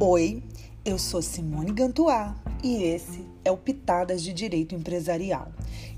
Oi, 0.00 0.42
eu 0.84 0.98
sou 0.98 1.22
Simone 1.22 1.70
Gantuá 1.70 2.34
e 2.64 2.82
esse 2.82 3.24
é 3.44 3.50
o 3.52 3.56
Pitadas 3.56 4.24
de 4.24 4.32
Direito 4.32 4.74
Empresarial. 4.74 5.52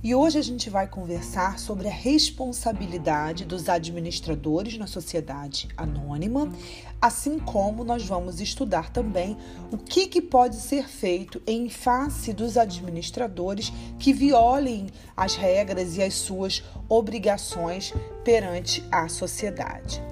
E 0.05 0.15
hoje 0.15 0.39
a 0.39 0.43
gente 0.43 0.69
vai 0.69 0.87
conversar 0.87 1.59
sobre 1.59 1.89
a 1.89 1.91
responsabilidade 1.91 3.47
dos 3.47 3.71
administradores 3.71 4.77
na 4.77 4.87
sociedade 4.87 5.69
anônima, 5.79 6.53
assim 7.01 7.39
como 7.39 7.85
nós 7.85 8.05
vamos 8.05 8.39
estudar 8.39 8.91
também 8.91 9.35
o 9.73 9.79
que, 9.79 10.07
que 10.07 10.21
pode 10.21 10.57
ser 10.57 10.87
feito 10.87 11.41
em 11.47 11.71
face 11.71 12.35
dos 12.35 12.59
administradores 12.59 13.73
que 13.99 14.13
violem 14.13 14.89
as 15.17 15.37
regras 15.37 15.97
e 15.97 16.03
as 16.03 16.13
suas 16.13 16.63
obrigações 16.87 17.95
perante 18.23 18.85
a 18.93 19.09
sociedade. 19.09 20.03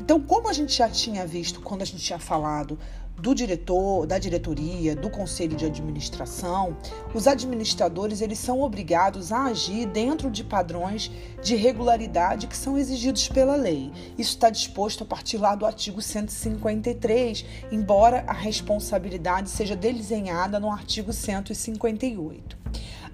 Então, 0.00 0.20
como 0.20 0.48
a 0.48 0.52
gente 0.52 0.76
já 0.76 0.88
tinha 0.88 1.26
visto 1.26 1.60
quando 1.60 1.82
a 1.82 1.84
gente 1.84 2.02
tinha 2.02 2.18
falado 2.18 2.78
do 3.18 3.34
diretor, 3.34 4.06
da 4.06 4.18
diretoria, 4.18 4.94
do 4.94 5.10
conselho 5.10 5.56
de 5.56 5.66
administração, 5.66 6.76
os 7.12 7.26
administradores 7.26 8.20
eles 8.20 8.38
são 8.38 8.60
obrigados 8.60 9.32
a 9.32 9.44
agir 9.44 9.86
dentro 9.86 10.30
de 10.30 10.44
padrões 10.44 11.10
de 11.42 11.56
regularidade 11.56 12.46
que 12.46 12.56
são 12.56 12.78
exigidos 12.78 13.28
pela 13.28 13.56
lei. 13.56 13.90
Isso 14.16 14.30
está 14.30 14.48
disposto 14.50 15.02
a 15.02 15.06
partir 15.06 15.36
lá 15.38 15.54
do 15.54 15.66
artigo 15.66 16.00
153, 16.00 17.44
embora 17.72 18.24
a 18.26 18.32
responsabilidade 18.32 19.50
seja 19.50 19.74
desenhada 19.74 20.60
no 20.60 20.70
artigo 20.70 21.12
158. 21.12 22.56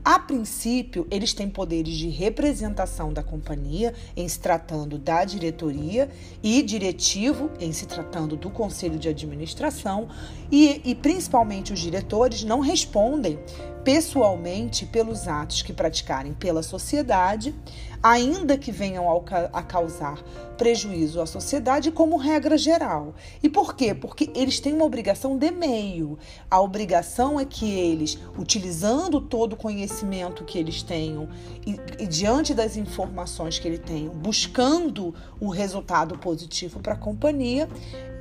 A 0.04 0.18
princípio, 0.18 1.06
eles 1.10 1.32
têm 1.32 1.48
poderes 1.48 1.94
de 1.94 2.10
representação 2.10 3.10
da 3.10 3.22
companhia 3.22 3.94
em 4.14 4.28
se 4.28 4.38
tratando 4.38 4.98
da 4.98 5.24
diretoria 5.24 6.10
e 6.42 6.60
diretivo 6.60 7.50
em 7.58 7.72
se 7.72 7.86
tratando 7.86 8.36
do 8.36 8.50
conselho 8.50 8.98
de 8.98 9.08
administração. 9.08 10.08
E, 10.52 10.82
e 10.84 10.94
principalmente 10.94 11.72
os 11.72 11.80
diretores 11.80 12.44
não 12.44 12.60
respondem 12.60 13.38
pessoalmente 13.84 14.86
pelos 14.86 15.28
atos 15.28 15.62
que 15.62 15.72
praticarem 15.72 16.32
pela 16.32 16.62
sociedade, 16.62 17.54
ainda 18.02 18.58
que 18.58 18.72
venham 18.72 19.06
a 19.52 19.62
causar 19.62 20.22
prejuízo 20.58 21.20
à 21.20 21.26
sociedade, 21.26 21.90
como 21.90 22.16
regra 22.16 22.56
geral. 22.56 23.14
E 23.42 23.48
por 23.48 23.74
quê? 23.74 23.94
Porque 23.94 24.30
eles 24.34 24.60
têm 24.60 24.74
uma 24.74 24.84
obrigação 24.84 25.36
de 25.36 25.50
meio. 25.50 26.18
A 26.50 26.60
obrigação 26.60 27.40
é 27.40 27.44
que 27.44 27.70
eles, 27.70 28.18
utilizando 28.38 29.20
todo 29.20 29.54
o 29.54 29.56
conhecimento 29.56 30.44
que 30.44 30.58
eles 30.58 30.82
tenham 30.82 31.28
e, 31.66 31.78
e 31.98 32.06
diante 32.06 32.54
das 32.54 32.76
informações 32.76 33.58
que 33.58 33.66
eles 33.66 33.80
tenham, 33.80 34.14
buscando 34.14 35.14
o 35.40 35.48
resultado 35.48 36.18
positivo 36.18 36.80
para 36.80 36.94
a 36.94 36.98
companhia, 36.98 37.68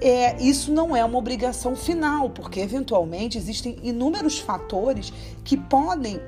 é, 0.04 0.36
isso 0.42 0.72
não 0.74 0.94
é 0.94 1.04
uma 1.04 1.18
obrigação 1.18 1.76
final, 1.76 2.30
porque 2.30 2.60
eventualmente 2.60 3.38
existem 3.38 3.78
inúmeros 3.82 4.38
fatores 4.38 5.14
que 5.46 5.56
podem 5.56 6.20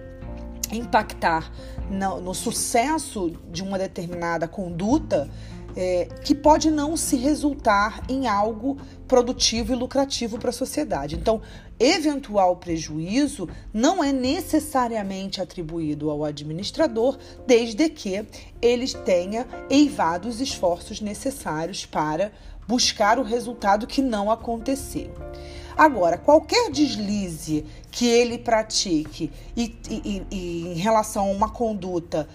impactar 0.72 1.52
no, 1.90 2.22
no 2.22 2.34
sucesso 2.34 3.38
de 3.52 3.62
uma 3.62 3.78
determinada 3.78 4.48
conduta 4.48 5.30
é, 5.76 6.08
que 6.24 6.34
pode 6.34 6.72
não 6.72 6.96
se 6.96 7.18
resultar 7.18 8.02
em 8.08 8.28
algo 8.28 8.78
produtivo 9.08 9.74
e 9.74 9.76
lucrativo 9.76 10.40
para 10.40 10.50
a 10.50 10.54
sociedade. 10.54 11.16
Então, 11.16 11.42
eventual 11.78 12.56
prejuízo 12.56 13.50
não 13.74 14.02
é 14.02 14.14
necessariamente 14.14 15.42
atribuído 15.42 16.10
ao 16.10 16.24
administrador, 16.24 17.18
desde 17.46 17.90
que 17.90 18.26
ele 18.62 18.88
tenha 18.88 19.46
eivado 19.70 20.30
os 20.30 20.40
esforços 20.40 21.02
necessários 21.02 21.86
para 21.86 22.32
buscar 22.68 23.20
o 23.20 23.24
resultado 23.24 23.88
que 23.88 24.02
não 24.02 24.32
aconteceu. 24.32 25.12
Agora, 25.78 26.18
qualquer 26.18 26.72
deslize 26.72 27.66
que 27.92 28.08
ele 28.08 28.38
pratique 28.38 29.32
e, 29.56 29.76
e, 29.90 30.26
e, 30.32 30.68
em 30.68 30.76
relação 30.76 31.28
a 31.28 31.32
uma 31.32 31.50
conduta 31.50 32.28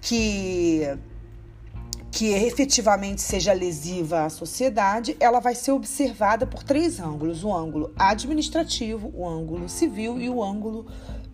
que 0.00 0.98
que 2.10 2.32
efetivamente 2.32 3.20
seja 3.20 3.52
lesiva 3.52 4.24
à 4.24 4.30
sociedade, 4.30 5.16
ela 5.20 5.40
vai 5.40 5.54
ser 5.54 5.72
observada 5.72 6.46
por 6.46 6.64
três 6.64 6.98
ângulos: 6.98 7.44
o 7.44 7.54
ângulo 7.54 7.92
administrativo, 7.96 9.12
o 9.14 9.28
ângulo 9.28 9.68
civil 9.68 10.20
e 10.20 10.28
o 10.28 10.42
ângulo 10.42 10.86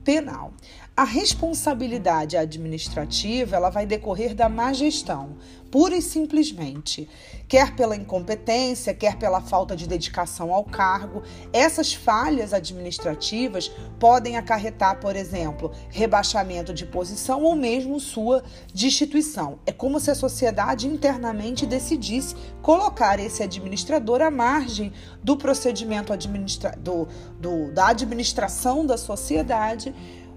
penal. 0.05 0.53
A 0.97 1.03
responsabilidade 1.03 2.37
administrativa 2.37 3.57
ela 3.57 3.69
vai 3.69 3.85
decorrer 3.85 4.33
da 4.33 4.49
má 4.49 4.73
gestão, 4.73 5.35
pura 5.69 5.97
e 5.97 6.01
simplesmente, 6.01 7.09
quer 7.49 7.75
pela 7.75 7.97
incompetência, 7.97 8.95
quer 8.95 9.17
pela 9.17 9.41
falta 9.41 9.75
de 9.75 9.89
dedicação 9.89 10.55
ao 10.55 10.63
cargo. 10.63 11.25
Essas 11.53 11.93
falhas 11.93 12.53
administrativas 12.53 13.73
podem 13.99 14.37
acarretar, 14.37 15.01
por 15.01 15.17
exemplo, 15.17 15.73
rebaixamento 15.89 16.73
de 16.73 16.87
posição 16.87 17.43
ou 17.43 17.57
mesmo 17.57 17.99
sua 17.99 18.45
destituição. 18.73 19.59
É 19.67 19.73
como 19.73 19.99
se 19.99 20.13
a 20.13 20.15
sociedade 20.15 20.87
internamente 20.87 21.67
decidisse 21.67 22.37
colocar 22.63 23.19
esse 23.19 23.43
administrador 23.43 24.23
à 24.23 24.31
margem 24.31 24.93
do 25.25 25.37
procedimento 25.37 26.13
administra 26.13 26.71
do, 26.79 27.09
do, 27.41 27.73
da 27.73 27.89
administração 27.89 28.87
da 28.87 28.97
sociedade 28.97 29.93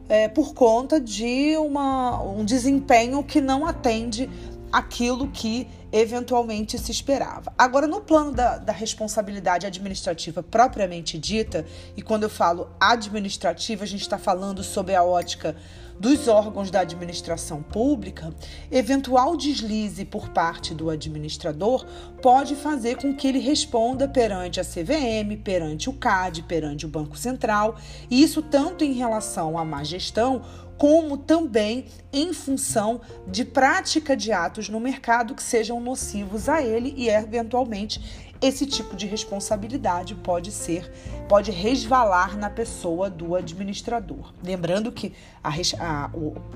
é, 0.09 0.27
por 0.27 0.53
conta 0.53 0.99
de 0.99 1.55
uma, 1.57 2.21
um 2.21 2.45
desempenho 2.45 3.23
que 3.23 3.41
não 3.41 3.65
atende 3.65 4.29
aquilo 4.71 5.27
que 5.29 5.67
eventualmente 5.91 6.77
se 6.77 6.91
esperava. 6.91 7.53
Agora, 7.57 7.87
no 7.87 8.01
plano 8.01 8.33
da, 8.33 8.57
da, 8.57 8.73
responsabilidade 8.73 9.65
administrativa 9.65 10.43
propriamente 10.43 11.17
dita, 11.17 11.65
e 11.95 12.01
quando 12.01 12.23
eu 12.23 12.29
falo 12.29 12.69
administrativa, 12.79 13.83
a 13.83 13.87
gente 13.87 14.01
está 14.01 14.17
falando 14.17 14.63
sobre 14.63 14.93
a 14.93 15.03
ótica 15.03 15.55
dos 15.99 16.27
órgãos 16.27 16.69
da 16.69 16.81
administração 16.81 17.61
pública, 17.61 18.33
eventual 18.71 19.35
deslize 19.35 20.05
por 20.05 20.29
parte 20.29 20.73
do 20.73 20.89
administrador 20.89 21.85
pode 22.21 22.55
fazer 22.55 22.97
com 22.97 23.15
que 23.15 23.27
ele 23.27 23.39
responda 23.39 24.07
perante 24.07 24.59
a 24.59 24.63
CVM, 24.63 25.41
perante 25.43 25.89
o 25.89 25.93
CAD, 25.93 26.43
perante 26.43 26.85
o 26.85 26.89
Banco 26.89 27.17
Central, 27.17 27.75
e 28.09 28.21
isso 28.21 28.41
tanto 28.41 28.83
em 28.83 28.93
relação 28.93 29.57
à 29.57 29.65
má 29.65 29.83
gestão 29.83 30.41
como 30.77 31.17
também 31.17 31.85
em 32.13 32.31
função 32.31 33.01
de 33.27 33.43
prática 33.43 34.15
de 34.15 34.31
atos 34.31 34.69
no 34.69 34.79
mercado 34.79 35.33
que 35.33 35.41
sejam 35.41 35.81
nocivos 35.81 36.47
a 36.47 36.61
ele 36.61 36.93
e 36.95 37.09
eventualmente 37.09 38.26
esse 38.41 38.65
tipo 38.65 38.95
de 38.95 39.07
responsabilidade 39.07 40.15
pode 40.15 40.51
ser, 40.51 40.91
pode 41.27 41.51
resvalar 41.51 42.37
na 42.37 42.49
pessoa 42.49 43.09
do 43.09 43.35
administrador. 43.35 44.33
Lembrando 44.43 44.91
que 44.91 45.13
a, 45.43 45.49
a, 45.49 46.09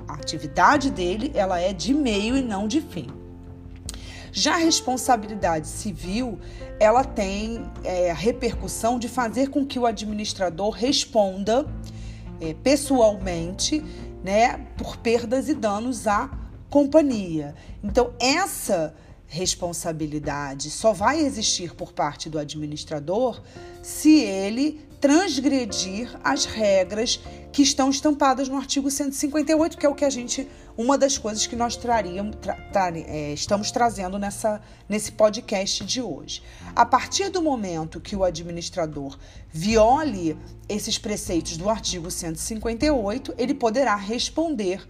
a 0.08 0.14
atividade 0.14 0.90
dele 0.92 1.32
ela 1.34 1.60
é 1.60 1.74
de 1.74 1.94
meio 1.94 2.38
e 2.38 2.42
não 2.42 2.68
de 2.68 2.82
fim. 2.82 3.10
Já 4.32 4.54
a 4.54 4.58
responsabilidade 4.58 5.68
civil, 5.68 6.40
ela 6.80 7.04
tem 7.04 7.70
é, 7.84 8.12
a 8.12 8.14
repercussão 8.14 8.98
de 8.98 9.10
fazer 9.10 9.50
com 9.50 9.66
que 9.66 9.78
o 9.78 9.86
administrador 9.86 10.70
responda 10.70 11.66
é, 12.40 12.54
pessoalmente, 12.54 13.84
né, 14.24 14.58
por 14.78 14.98
perdas 14.98 15.50
e 15.50 15.54
danos 15.54 16.08
à 16.08 16.30
companhia. 16.70 17.54
Então, 17.84 18.14
essa 18.20 18.96
responsabilidade 19.32 20.70
só 20.70 20.92
vai 20.92 21.22
existir 21.22 21.74
por 21.74 21.94
parte 21.94 22.30
do 22.30 22.38
administrador 22.38 23.42
se 23.82 24.20
ele 24.20 24.86
transgredir 25.00 26.12
as 26.22 26.44
regras 26.44 27.18
que 27.52 27.64
estão 27.64 27.90
estampadas 27.90 28.50
no 28.50 28.58
artigo 28.58 28.92
158, 28.92 29.78
que 29.78 29.86
é 29.86 29.90
o 29.90 29.96
que 29.96 30.04
a 30.04 30.10
gente, 30.10 30.48
uma 30.78 30.98
das 30.98 31.18
coisas 31.18 31.48
que 31.48 31.56
nós 31.56 31.78
traríamos, 31.78 32.36
tra, 32.42 32.56
tra, 32.74 32.92
é, 32.96 33.32
estamos 33.32 33.72
trazendo 33.72 34.20
nessa, 34.20 34.62
nesse 34.88 35.14
podcast 35.14 35.86
de 35.86 36.02
hoje. 36.02 36.44
A 36.76 36.86
partir 36.86 37.30
do 37.30 37.42
momento 37.42 38.02
que 38.02 38.18
o 38.18 38.24
administrador 38.26 39.18
viole 39.50 40.38
esses 40.68 40.98
preceitos 40.98 41.56
do 41.56 41.70
artigo 41.70 42.12
158, 42.12 43.34
ele 43.38 43.54
poderá 43.54 43.96
responder 43.96 44.86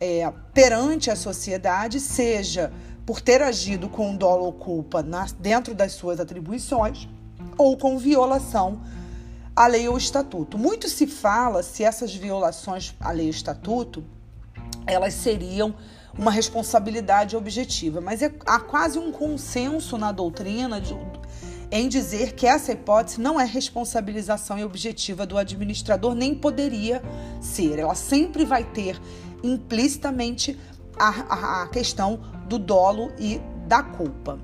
é, 0.00 0.28
perante 0.52 1.10
a 1.10 1.14
sociedade, 1.14 2.00
seja 2.00 2.72
por 3.04 3.20
ter 3.20 3.42
agido 3.42 3.88
com 3.88 4.16
dolo 4.16 4.44
ou 4.44 4.52
culpa 4.52 5.02
na, 5.02 5.26
dentro 5.38 5.74
das 5.74 5.92
suas 5.92 6.20
atribuições 6.20 7.08
ou 7.58 7.76
com 7.76 7.98
violação 7.98 8.80
à 9.54 9.66
lei 9.66 9.88
ou 9.88 9.96
estatuto. 9.96 10.56
Muito 10.56 10.88
se 10.88 11.06
fala 11.06 11.62
se 11.62 11.84
essas 11.84 12.14
violações 12.14 12.94
à 13.00 13.10
lei 13.10 13.26
ou 13.26 13.30
estatuto 13.30 14.04
elas 14.86 15.14
seriam 15.14 15.74
uma 16.16 16.30
responsabilidade 16.30 17.36
objetiva, 17.36 18.00
mas 18.00 18.22
é, 18.22 18.32
há 18.44 18.58
quase 18.60 18.98
um 18.98 19.10
consenso 19.10 19.96
na 19.96 20.12
doutrina 20.12 20.80
de, 20.80 20.94
em 21.70 21.88
dizer 21.88 22.32
que 22.32 22.46
essa 22.46 22.72
hipótese 22.72 23.20
não 23.20 23.40
é 23.40 23.44
responsabilização 23.44 24.60
objetiva 24.62 25.24
do 25.24 25.38
administrador, 25.38 26.14
nem 26.14 26.34
poderia 26.34 27.02
ser. 27.40 27.78
Ela 27.78 27.94
sempre 27.94 28.44
vai 28.44 28.62
ter 28.64 29.00
implicitamente 29.42 30.58
a, 30.98 31.08
a, 31.08 31.62
a 31.62 31.68
questão 31.68 32.20
do 32.52 32.58
dolo 32.58 33.10
e 33.18 33.40
da 33.66 33.82
culpa. 33.82 34.38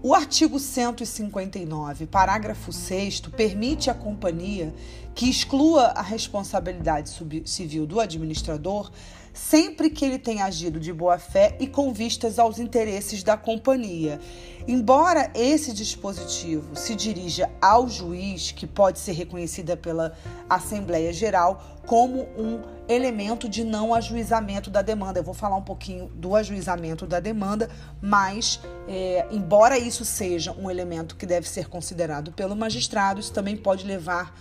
O 0.00 0.14
artigo 0.14 0.60
159, 0.60 2.06
parágrafo 2.06 2.72
6, 2.72 3.22
permite 3.36 3.90
à 3.90 3.94
companhia 3.94 4.72
que 5.12 5.28
exclua 5.28 5.86
a 5.88 6.00
responsabilidade 6.00 7.10
civil 7.44 7.86
do 7.86 7.98
administrador 7.98 8.92
sempre 9.32 9.90
que 9.90 10.04
ele 10.04 10.18
tenha 10.18 10.44
agido 10.44 10.80
de 10.80 10.92
boa 10.92 11.18
fé 11.18 11.56
e 11.60 11.66
com 11.66 11.92
vistas 11.92 12.38
aos 12.38 12.58
interesses 12.58 13.22
da 13.22 13.36
companhia. 13.36 14.20
Embora 14.68 15.30
esse 15.34 15.72
dispositivo 15.72 16.76
se 16.76 16.94
dirija 16.94 17.50
ao 17.60 17.88
juiz, 17.88 18.52
que 18.52 18.66
pode 18.66 18.98
ser 18.98 19.12
reconhecida 19.12 19.76
pela 19.76 20.12
Assembleia 20.48 21.12
Geral 21.12 21.80
como 21.86 22.22
um 22.36 22.60
elemento 22.88 23.48
de 23.48 23.64
não 23.64 23.94
ajuizamento 23.94 24.70
da 24.70 24.82
demanda. 24.82 25.18
Eu 25.18 25.24
vou 25.24 25.34
falar 25.34 25.56
um 25.56 25.62
pouquinho 25.62 26.10
do 26.14 26.36
ajuizamento 26.36 27.06
da 27.06 27.20
demanda, 27.20 27.70
mas 28.00 28.60
é, 28.86 29.26
embora 29.30 29.78
isso 29.78 30.04
seja 30.04 30.52
um 30.52 30.70
elemento 30.70 31.16
que 31.16 31.26
deve 31.26 31.48
ser 31.48 31.68
considerado 31.68 32.32
pelo 32.32 32.54
magistrado, 32.54 33.20
isso 33.20 33.32
também 33.32 33.56
pode 33.56 33.86
levar 33.86 34.34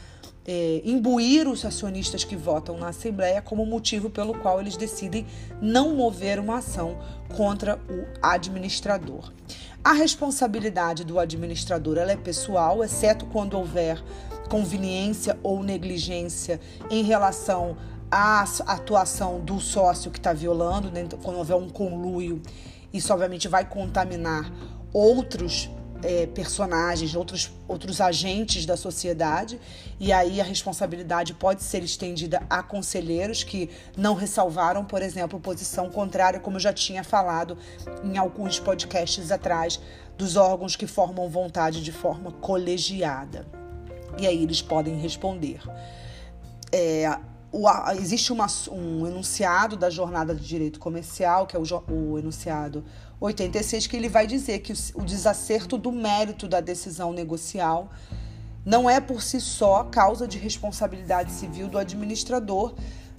é, 0.48 0.82
imbuir 0.84 1.48
os 1.48 1.64
acionistas 1.66 2.24
que 2.24 2.36
votam 2.36 2.78
na 2.78 2.90
Assembleia 2.90 3.42
como 3.42 3.66
motivo 3.66 4.10
pelo 4.10 4.34
qual 4.34 4.60
eles 4.60 4.78
decidem 4.78 5.26
não 5.62 5.96
mover 5.96 6.40
uma 6.40 6.58
ação 6.58 6.98
contra 7.36 7.80
o 7.90 8.06
administrador. 8.22 9.32
A 9.84 9.94
responsabilidade 9.94 11.04
do 11.04 11.20
administrador 11.20 11.98
é 11.98 12.16
pessoal, 12.16 12.84
exceto 12.84 13.26
quando 13.26 13.58
houver 13.58 14.04
conveniência 14.50 15.38
ou 15.44 15.64
negligência 15.64 16.60
em 16.90 17.04
relação 17.04 17.78
à 18.12 18.44
atuação 18.66 19.40
do 19.40 19.60
sócio 19.60 20.12
que 20.12 20.18
está 20.18 20.34
violando, 20.34 20.92
né? 20.92 21.08
quando 21.24 21.38
houver 21.38 21.56
um 21.56 21.70
conluio, 21.70 22.42
isso 22.92 23.14
obviamente 23.14 23.48
vai 23.48 23.64
contaminar 23.66 24.52
outros 24.92 25.70
é, 26.04 26.28
personagens, 26.28 27.16
outros, 27.16 27.52
outros 27.68 28.00
agentes 28.00 28.66
da 28.66 28.78
sociedade, 28.78 29.60
e 30.00 30.12
aí 30.12 30.40
a 30.40 30.44
responsabilidade 30.44 31.34
pode 31.34 31.64
ser 31.64 31.84
estendida 31.84 32.42
a 32.50 32.64
conselheiros 32.64 33.44
que 33.44 33.70
não 33.98 34.14
ressalvaram, 34.14 34.86
por 34.86 35.02
exemplo, 35.02 35.40
posição 35.40 35.90
contrária, 35.90 36.40
como 36.40 36.58
eu 36.58 36.62
já 36.62 36.74
tinha 36.74 37.04
falado 37.04 37.58
em 38.04 38.18
alguns 38.18 38.60
podcasts 38.60 39.32
atrás, 39.32 39.80
dos 40.18 40.36
órgãos 40.36 40.76
que 40.76 40.86
formam 40.86 41.30
vontade 41.30 41.82
de 41.82 41.92
forma 41.92 42.32
colegiada. 42.32 43.46
E 44.18 44.28
aí 44.28 44.44
eles 44.44 44.62
podem 44.62 45.00
responder. 45.00 45.62
É, 46.72 47.18
o, 47.52 47.68
existe 47.94 48.32
uma, 48.32 48.48
um 48.72 49.08
enunciado 49.08 49.76
da 49.76 49.90
jornada 49.90 50.36
de 50.36 50.46
direito 50.46 50.80
comercial, 50.80 51.48
que 51.48 51.56
é 51.56 51.60
o, 51.60 51.64
o 51.92 52.20
enunciado 52.20 52.84
86, 53.20 53.88
que 53.88 53.98
ele 53.98 54.10
vai 54.10 54.28
dizer 54.28 54.60
que 54.60 54.74
o, 54.74 54.76
o 54.96 55.02
desacerto 55.04 55.78
do 55.78 55.92
mérito 55.92 56.48
da 56.48 56.62
decisão 56.62 57.12
negocial 57.12 57.90
não 58.66 58.90
é 58.90 59.00
por 59.00 59.22
si 59.22 59.42
só 59.42 59.84
causa 59.86 60.28
de 60.28 60.38
responsabilidade 60.38 61.32
civil 61.32 61.68
do 61.68 61.78
administrador 61.78 62.76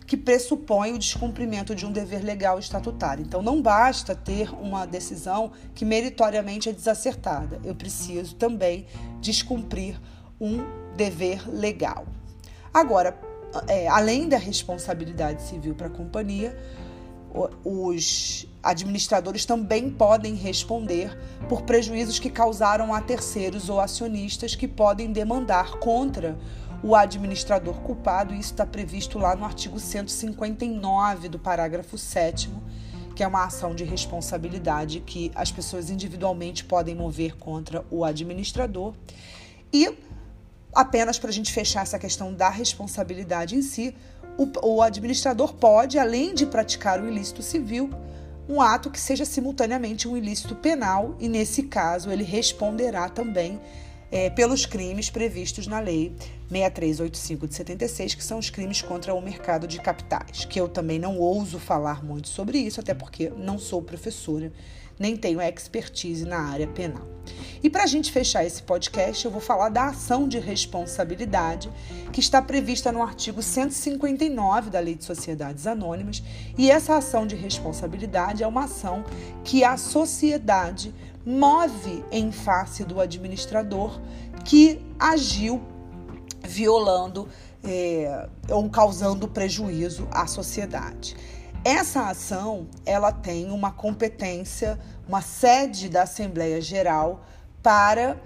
que 0.07 0.17
pressupõe 0.17 0.93
o 0.93 0.99
descumprimento 0.99 1.73
de 1.73 1.87
um 1.87 1.93
dever 1.93 2.25
legal 2.25 2.59
estatutário. 2.59 3.25
Então, 3.25 3.43
não 3.43 3.63
basta 3.63 4.13
ter 4.13 4.53
uma 4.55 4.85
decisão 4.85 5.53
que 5.73 5.85
meritoriamente 5.85 6.69
é 6.69 6.73
desacertada. 6.73 7.61
Eu 7.63 7.77
preciso 7.77 8.35
também 8.35 8.87
descumprir 9.21 10.01
um 10.41 10.65
dever 10.97 11.49
legal. 11.49 12.07
Agora, 12.75 13.17
é, 13.69 13.89
além 13.89 14.29
da 14.29 14.39
responsabilidade 14.39 15.43
civil 15.43 15.75
para 15.75 15.89
a 15.89 15.91
companhia, 15.91 16.57
os 17.65 18.47
administradores 18.63 19.45
também 19.45 19.91
podem 19.91 20.35
responder 20.35 21.17
por 21.49 21.63
prejuízos 21.63 22.19
que 22.19 22.29
causaram 22.29 22.93
a 22.93 23.01
terceiros 23.01 23.69
ou 23.69 23.81
acionistas 23.81 24.55
que 24.55 24.67
podem 24.67 25.13
demandar 25.13 25.79
contra 25.79 26.37
o 26.83 26.95
administrador 26.95 27.75
culpado. 27.81 28.35
Isso 28.35 28.53
está 28.53 28.67
previsto 28.67 29.19
lá 29.19 29.37
no 29.37 29.45
artigo 29.45 29.79
159 29.79 31.29
do 31.29 31.39
parágrafo 31.39 31.97
7, 31.97 32.51
que 33.15 33.23
é 33.23 33.27
uma 33.27 33.45
ação 33.45 33.75
de 33.75 33.85
responsabilidade 33.85 35.01
que 35.01 35.31
as 35.35 35.53
pessoas 35.53 35.89
individualmente 35.89 36.65
podem 36.65 36.95
mover 36.95 37.37
contra 37.37 37.85
o 37.91 38.05
administrador. 38.05 38.95
E 39.73 39.95
apenas 40.75 41.19
para 41.19 41.31
a 41.31 41.33
gente 41.33 41.53
fechar 41.53 41.83
essa 41.83 41.99
questão 41.99 42.33
da 42.33 42.49
responsabilidade 42.49 43.57
em 43.57 43.63
si, 43.63 43.95
o, 44.37 44.49
o 44.67 44.83
administrador 44.83 45.55
pode, 45.55 45.99
além 45.99 46.35
de 46.35 46.47
praticar 46.47 47.01
o 47.03 47.09
ilícito 47.09 47.43
civil, 47.43 47.91
um 48.49 48.61
ato 48.61 48.91
que 48.91 48.99
seja 48.99 49.25
simultaneamente 49.25 50.09
um 50.09 50.17
ilícito 50.17 50.55
penal, 50.55 51.15
e 51.21 51.29
nesse 51.29 51.65
caso 51.65 52.11
ele 52.11 52.25
responderá 52.25 53.09
também 53.09 53.61
é, 54.11 54.29
pelos 54.29 54.67
crimes 54.67 55.09
previstos 55.09 55.67
na 55.67 55.79
Lei 55.79 56.13
6385 56.51 57.47
de 57.47 57.55
76, 57.55 58.15
que 58.15 58.25
são 58.25 58.39
os 58.39 58.51
crimes 58.51 58.83
contra 58.83 59.15
o 59.15 59.21
mercado 59.21 59.69
de 59.69 59.79
capitais, 59.81 60.45
que 60.45 60.61
eu 60.61 60.69
também 60.69 60.99
não 60.99 61.17
ouso 61.19 61.61
falar 61.61 62.05
muito 62.05 62.29
sobre 62.29 62.59
isso, 62.59 62.81
até 62.81 62.93
porque 62.93 63.31
não 63.31 63.59
sou 63.59 63.81
professora, 63.81 64.53
nem 65.01 65.17
tenho 65.17 65.41
expertise 65.41 66.27
na 66.27 66.39
área 66.39 66.67
penal. 66.67 67.09
E 67.63 67.71
para 67.71 67.85
a 67.85 67.87
gente 67.87 68.13
fechar 68.13 68.45
esse 68.45 68.63
podcast, 68.63 69.25
eu 69.25 69.31
vou 69.31 69.41
falar 69.41 69.71
da 69.71 69.87
ação 69.87 70.29
de 70.29 70.39
responsabilidade 70.39 71.71
que 72.13 72.21
está 72.21 72.41
prevista 72.43 72.93
no 72.93 73.03
artigo 73.03 73.43
159 73.43 74.71
da 74.71 74.79
Lei 74.79 74.95
de 74.95 75.05
Sociedades 75.05 75.67
Anônimas, 75.67 76.23
e 76.57 76.71
essa 76.71 76.97
ação 76.97 77.27
de 77.27 77.35
responsabilidade 77.35 78.43
é 78.43 78.47
uma 78.47 78.65
ação 78.65 79.05
que 79.43 79.65
a 79.65 79.77
sociedade 79.77 80.95
move 81.25 82.05
em 82.11 82.31
face 82.31 82.85
do 82.85 83.01
administrador 83.01 84.01
que 84.45 84.81
agiu 84.99 85.63
violando 86.47 87.29
é, 87.63 88.29
ou 88.49 88.69
causando 88.71 89.29
prejuízo 89.29 90.09
à 90.11 90.27
sociedade. 90.27 91.15
Essa 91.65 92.09
ação 92.09 92.69
ela 92.87 93.13
tem 93.13 93.51
uma 93.51 93.71
competência, 93.71 94.79
uma 95.07 95.21
sede 95.21 95.91
da 95.91 96.05
Assembleia 96.05 96.61
Geral 96.61 97.23
para 97.63 98.17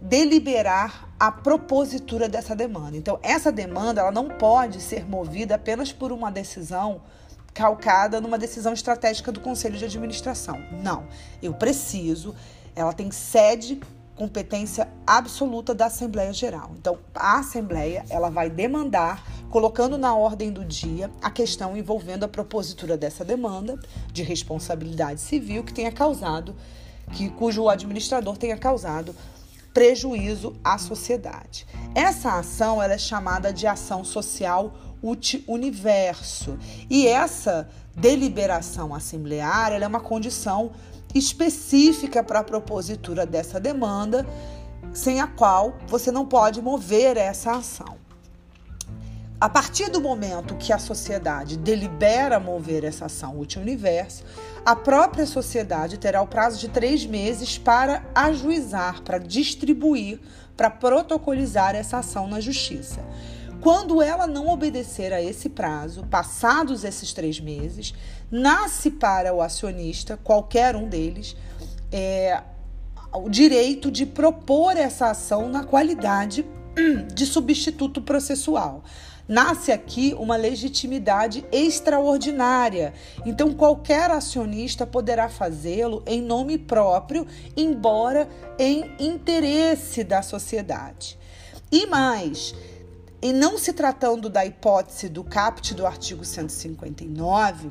deliberar 0.00 1.08
a 1.18 1.32
propositura 1.32 2.28
dessa 2.28 2.54
demanda. 2.54 2.96
Então, 2.96 3.18
essa 3.22 3.50
demanda 3.50 4.02
ela 4.02 4.10
não 4.10 4.28
pode 4.28 4.82
ser 4.82 5.08
movida 5.08 5.54
apenas 5.54 5.92
por 5.92 6.12
uma 6.12 6.30
decisão 6.30 7.00
calcada 7.54 8.20
numa 8.20 8.36
decisão 8.36 8.72
estratégica 8.72 9.32
do 9.32 9.40
Conselho 9.40 9.78
de 9.78 9.84
Administração. 9.86 10.62
Não, 10.82 11.06
eu 11.42 11.54
preciso, 11.54 12.34
ela 12.74 12.92
tem 12.92 13.10
sede 13.10 13.80
competência 14.14 14.88
absoluta 15.06 15.74
da 15.74 15.86
Assembleia 15.86 16.32
Geral. 16.32 16.70
Então, 16.78 16.98
a 17.14 17.38
Assembleia 17.38 18.04
ela 18.08 18.30
vai 18.30 18.48
demandar, 18.48 19.24
colocando 19.54 19.96
na 19.96 20.16
ordem 20.16 20.50
do 20.50 20.64
dia 20.64 21.08
a 21.22 21.30
questão 21.30 21.76
envolvendo 21.76 22.24
a 22.24 22.28
propositura 22.28 22.96
dessa 22.96 23.24
demanda 23.24 23.78
de 24.12 24.20
responsabilidade 24.24 25.20
civil 25.20 25.62
que 25.62 25.72
tenha 25.72 25.92
causado, 25.92 26.56
que 27.12 27.30
cujo 27.30 27.68
administrador 27.68 28.36
tenha 28.36 28.56
causado 28.56 29.14
prejuízo 29.72 30.56
à 30.64 30.76
sociedade. 30.76 31.68
Essa 31.94 32.36
ação 32.36 32.82
ela 32.82 32.94
é 32.94 32.98
chamada 32.98 33.52
de 33.52 33.64
ação 33.64 34.02
social 34.02 34.74
universo 35.46 36.58
e 36.90 37.06
essa 37.06 37.68
deliberação 37.94 38.92
assembleária 38.92 39.76
é 39.76 39.86
uma 39.86 40.00
condição 40.00 40.72
específica 41.14 42.24
para 42.24 42.40
a 42.40 42.44
propositura 42.44 43.24
dessa 43.24 43.60
demanda, 43.60 44.26
sem 44.92 45.20
a 45.20 45.28
qual 45.28 45.76
você 45.86 46.10
não 46.10 46.26
pode 46.26 46.60
mover 46.60 47.16
essa 47.16 47.52
ação. 47.52 48.03
A 49.44 49.48
partir 49.50 49.90
do 49.90 50.00
momento 50.00 50.54
que 50.54 50.72
a 50.72 50.78
sociedade 50.78 51.58
delibera 51.58 52.40
mover 52.40 52.82
essa 52.82 53.04
ação 53.04 53.38
útil 53.38 53.60
universo, 53.60 54.24
a 54.64 54.74
própria 54.74 55.26
sociedade 55.26 55.98
terá 55.98 56.22
o 56.22 56.26
prazo 56.26 56.58
de 56.58 56.66
três 56.66 57.04
meses 57.04 57.58
para 57.58 58.02
ajuizar, 58.14 59.02
para 59.02 59.18
distribuir, 59.18 60.18
para 60.56 60.70
protocolizar 60.70 61.76
essa 61.76 61.98
ação 61.98 62.26
na 62.26 62.40
justiça. 62.40 63.04
Quando 63.60 64.00
ela 64.00 64.26
não 64.26 64.48
obedecer 64.48 65.12
a 65.12 65.20
esse 65.20 65.50
prazo, 65.50 66.04
passados 66.04 66.82
esses 66.82 67.12
três 67.12 67.38
meses, 67.38 67.92
nasce 68.30 68.90
para 68.92 69.34
o 69.34 69.42
acionista, 69.42 70.18
qualquer 70.24 70.74
um 70.74 70.88
deles, 70.88 71.36
é, 71.92 72.42
o 73.12 73.28
direito 73.28 73.90
de 73.90 74.06
propor 74.06 74.74
essa 74.74 75.10
ação 75.10 75.50
na 75.50 75.64
qualidade 75.64 76.46
de 77.14 77.26
substituto 77.26 78.00
processual. 78.00 78.82
Nasce 79.26 79.72
aqui 79.72 80.14
uma 80.18 80.36
legitimidade 80.36 81.44
extraordinária. 81.50 82.92
Então, 83.24 83.54
qualquer 83.54 84.10
acionista 84.10 84.86
poderá 84.86 85.28
fazê-lo 85.28 86.02
em 86.06 86.20
nome 86.20 86.58
próprio, 86.58 87.26
embora 87.56 88.28
em 88.58 88.92
interesse 88.98 90.04
da 90.04 90.20
sociedade. 90.20 91.18
E 91.72 91.86
mais, 91.86 92.54
e 93.22 93.32
não 93.32 93.56
se 93.56 93.72
tratando 93.72 94.28
da 94.28 94.44
hipótese 94.44 95.08
do 95.08 95.24
caput 95.24 95.72
do 95.74 95.86
artigo 95.86 96.24
159, 96.24 97.70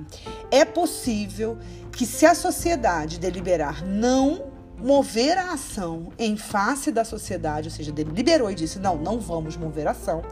é 0.50 0.66
possível 0.66 1.60
que, 1.92 2.08
se 2.08 2.26
a 2.26 2.34
sociedade 2.34 3.20
deliberar 3.20 3.86
não 3.86 4.53
mover 4.78 5.38
a 5.38 5.54
ação 5.54 6.12
em 6.18 6.36
face 6.36 6.92
da 6.92 7.06
sociedade, 7.06 7.70
ou 7.70 7.74
seja, 7.74 7.92
deliberou 7.92 8.52
e 8.52 8.56
disse: 8.56 8.80
não, 8.80 8.98
não 8.98 9.20
vamos 9.20 9.56
mover 9.58 9.88
a 9.88 9.92
ação, 9.92 10.24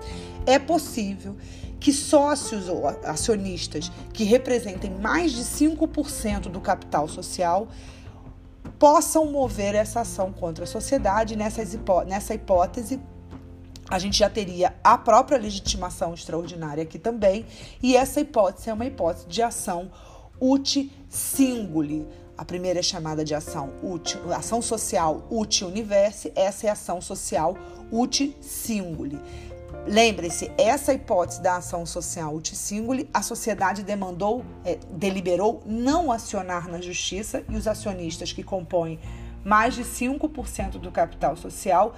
é 0.46 0.60
possível 0.60 1.36
que 1.80 1.92
sócios 1.92 2.70
ou 2.70 2.88
acionistas 2.88 3.92
que 4.14 4.24
representem 4.24 4.92
mais 4.92 5.32
de 5.32 5.44
5% 5.44 6.42
do 6.44 6.62
capital 6.62 7.08
social 7.08 7.68
possam 8.78 9.32
mover 9.32 9.74
essa 9.74 10.02
ação 10.02 10.32
contra 10.32 10.64
a 10.64 10.68
sociedade. 10.68 11.36
Nessa 11.36 12.34
hipótese, 12.34 13.00
a 13.90 13.98
gente 13.98 14.20
já 14.20 14.30
teria 14.30 14.76
a 14.84 14.98
própria 14.98 15.40
legitimação 15.40 16.14
extraordinária 16.14 16.84
aqui 16.84 17.00
também, 17.00 17.46
e 17.82 17.96
essa 17.96 18.22
hipótese 18.22 18.70
é 18.70 18.74
uma 18.74 18.86
hipótese 18.86 19.28
de 19.28 19.42
ação 19.42 19.92
uti 20.40 20.92
singuli. 21.10 22.08
A 22.38 22.46
primeira 22.46 22.80
é 22.80 22.84
chamada 22.84 23.24
de 23.24 23.36
ação 23.36 23.72
uti, 23.84 24.18
ação 24.36 24.62
social 24.62 25.26
uti 25.30 25.64
universi, 25.64 26.32
essa 26.36 26.68
é 26.68 26.70
ação 26.70 27.02
social 27.02 27.56
uti 27.92 28.36
singuli. 28.42 29.20
Lembre-se, 29.88 30.52
essa 30.58 30.94
hipótese 30.94 31.42
da 31.42 31.58
ação 31.58 31.86
social 31.86 32.36
uti 32.36 32.56
singuli, 32.56 33.10
a 33.14 33.22
sociedade 33.22 33.84
demandou, 33.84 34.46
é, 34.64 34.78
deliberou 34.92 35.64
não 35.66 36.12
acionar 36.12 36.68
na 36.68 36.80
justiça 36.80 37.44
e 37.50 37.56
os 37.56 37.68
acionistas 37.68 38.32
que 38.32 38.44
compõem 38.44 39.00
mais 39.44 39.74
de 39.74 39.84
5% 39.84 40.78
do 40.78 40.92
capital 40.92 41.36
social 41.36 41.96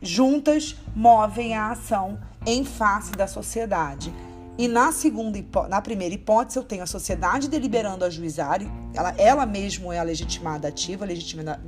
juntas 0.00 0.76
movem 0.94 1.54
a 1.54 1.70
ação 1.70 2.18
em 2.46 2.64
face 2.64 3.12
da 3.12 3.26
sociedade. 3.26 4.12
E 4.58 4.66
na 4.68 4.90
segunda, 4.90 5.38
na 5.68 5.82
primeira 5.82 6.14
hipótese, 6.14 6.58
eu 6.58 6.62
tenho 6.62 6.82
a 6.82 6.86
sociedade 6.86 7.48
deliberando 7.48 8.04
a 8.06 8.10
juizar, 8.10 8.60
ela, 8.94 9.14
ela 9.18 9.44
mesma 9.44 9.94
é 9.94 9.98
a 9.98 10.02
legitimada 10.02 10.68
ativa, 10.68 11.04
legitimada, 11.04 11.60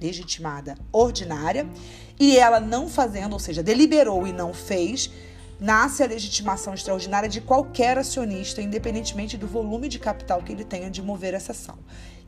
legitimada 0.00 0.74
ordinária, 0.90 1.68
e 2.18 2.38
ela 2.38 2.60
não 2.60 2.88
fazendo, 2.88 3.34
ou 3.34 3.38
seja, 3.38 3.62
deliberou 3.62 4.26
e 4.26 4.32
não 4.32 4.54
fez, 4.54 5.10
nasce 5.60 6.02
a 6.02 6.06
legitimação 6.06 6.72
extraordinária 6.72 7.28
de 7.28 7.42
qualquer 7.42 7.98
acionista, 7.98 8.62
independentemente 8.62 9.36
do 9.36 9.46
volume 9.46 9.88
de 9.88 9.98
capital 9.98 10.42
que 10.42 10.52
ele 10.52 10.64
tenha 10.64 10.90
de 10.90 11.02
mover 11.02 11.34
essa 11.34 11.52
ação. 11.52 11.78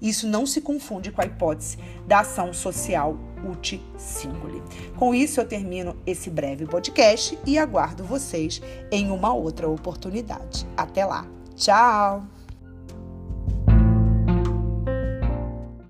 Isso 0.01 0.29
não 0.29 0.45
se 0.45 0.61
confunde 0.61 1.11
com 1.11 1.23
a 1.23 1.25
hipótese 1.25 1.79
da 2.07 2.21
ação 2.21 2.53
social 2.53 3.19
uti 3.51 3.81
singuli. 3.97 4.63
Com 4.97 5.15
isso, 5.15 5.41
eu 5.41 5.47
termino 5.47 5.97
esse 6.07 6.31
breve 6.31 6.67
podcast 6.67 7.39
e 7.47 7.59
aguardo 7.59 8.05
vocês 8.05 8.61
em 8.91 9.11
uma 9.11 9.33
outra 9.33 9.69
oportunidade. 9.69 10.67
Até 10.77 11.05
lá. 11.05 11.27
Tchau! 11.57 12.36